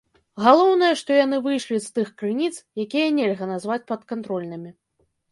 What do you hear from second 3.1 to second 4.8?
нельга назваць падкантрольнымі.